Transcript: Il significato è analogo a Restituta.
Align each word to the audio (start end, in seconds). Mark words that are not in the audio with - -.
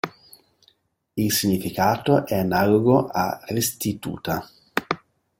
Il 1.15 1.31
significato 1.31 2.25
è 2.25 2.35
analogo 2.35 3.05
a 3.05 3.39
Restituta. 3.49 4.49